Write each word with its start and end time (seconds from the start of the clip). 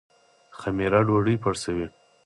خمیره 0.59 0.99
ډوډۍ 1.07 1.35
پړسوي 1.43 1.85